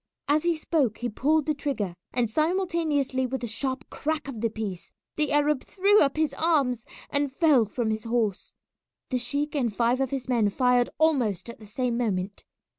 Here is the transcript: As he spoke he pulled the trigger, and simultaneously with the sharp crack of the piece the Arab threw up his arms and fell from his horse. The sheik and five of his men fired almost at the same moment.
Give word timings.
As 0.27 0.41
he 0.41 0.55
spoke 0.55 0.97
he 0.97 1.09
pulled 1.09 1.45
the 1.45 1.53
trigger, 1.53 1.95
and 2.11 2.27
simultaneously 2.27 3.27
with 3.27 3.41
the 3.41 3.45
sharp 3.45 3.87
crack 3.91 4.27
of 4.27 4.41
the 4.41 4.49
piece 4.49 4.91
the 5.15 5.31
Arab 5.31 5.63
threw 5.63 6.01
up 6.01 6.17
his 6.17 6.33
arms 6.33 6.87
and 7.11 7.31
fell 7.31 7.65
from 7.65 7.91
his 7.91 8.05
horse. 8.05 8.55
The 9.11 9.19
sheik 9.19 9.53
and 9.53 9.71
five 9.71 10.01
of 10.01 10.09
his 10.09 10.27
men 10.27 10.49
fired 10.49 10.89
almost 10.97 11.49
at 11.51 11.59
the 11.59 11.67
same 11.67 11.97
moment. 11.99 12.45